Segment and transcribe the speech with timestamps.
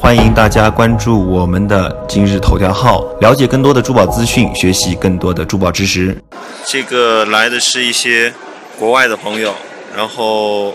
[0.00, 6.16] 欢迎大家关注我们的今日头条号，了解更多的珠宝资讯，学习更多的珠宝知识。
[6.64, 8.32] 这个来的是一些
[8.78, 9.54] 国外的朋友，
[9.94, 10.74] 然后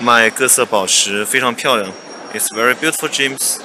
[0.00, 1.92] 卖各色宝石，非常漂亮。
[2.34, 3.58] It's very beautiful gems。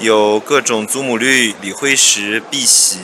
[0.00, 2.98] 有各种祖母绿、锂辉石、碧玺，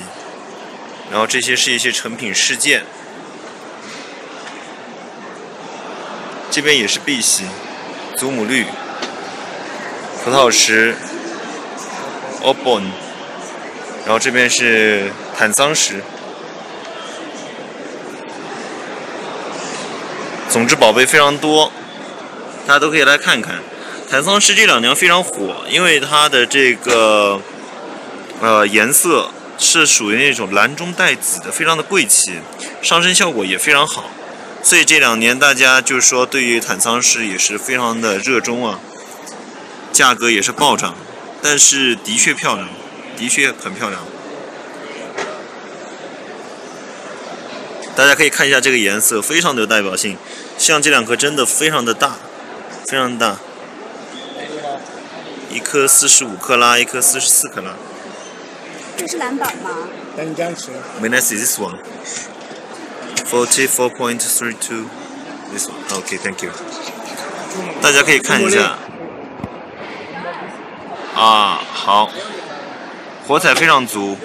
[1.10, 2.82] 然后这些是一些成品饰件。
[6.50, 7.44] 这边也是碧玺、
[8.14, 8.66] 祖母绿。
[10.24, 10.94] 葡萄石
[12.42, 12.84] ，obon，
[14.06, 16.02] 然后这边是坦桑石。
[20.48, 21.70] 总之，宝贝非常多，
[22.66, 23.56] 大家都可以来看看。
[24.08, 27.38] 坦桑石这两年非常火，因为它的这个
[28.40, 32.38] 呃颜色是属于那种蓝中带紫的，非常的贵气，
[32.80, 34.04] 上身效果也非常好，
[34.62, 38.80] 所以这两年大家就是说对于坦桑石也是非常的热衷啊。
[39.94, 40.96] 价格也是暴涨，
[41.40, 42.68] 但是的确漂亮，
[43.16, 44.02] 的确很漂亮。
[47.94, 50.18] 大家可以看一下这个颜色，非常的有代表性。
[50.58, 52.16] 像这两颗真的非常的大，
[52.88, 53.38] 非常大。
[55.48, 57.76] 一颗四十五克拉，一颗四十四克拉。
[58.96, 59.70] 这是蓝宝吗
[61.00, 61.78] ？May I see this one?
[63.30, 64.86] Forty-four point three two.
[65.52, 65.76] This one.
[65.90, 66.50] Okay, thank you.
[67.80, 68.76] 大家可以看一下。
[71.24, 72.10] 啊，好，
[73.26, 74.18] 火彩非常足，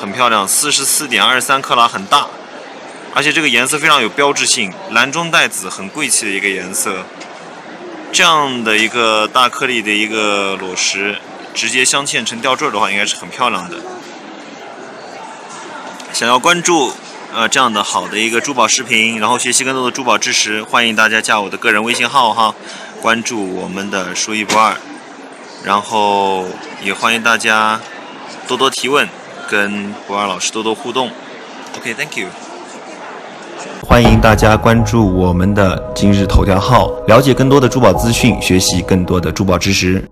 [0.00, 2.28] 很漂亮，四十四点二三克拉，很大，
[3.12, 7.04] 而且这个颜色非常有标志性，蓝中带紫，很贵气的一个颜色。
[8.12, 11.16] 这样的一个大颗粒的一个裸石，
[11.52, 13.78] 直接镶嵌成吊坠的话，应该是很漂亮的。
[16.12, 16.94] 想要关注
[17.34, 22.54] 呃这样的好的一个珠宝视频，然后学习更多的珠宝知识，欢迎大家加我的个人微信号哈，
[23.00, 24.76] 关注我们的说一不二。
[25.64, 26.44] 然后
[26.82, 27.80] 也欢迎大家
[28.48, 29.08] 多多提问，
[29.48, 31.10] 跟博二老师多多互动。
[31.76, 32.28] OK，Thank you。
[33.86, 40.11] 欢迎大家关注我们的今日头条号，了解更多的珠宝资讯，学习更多的珠宝知识。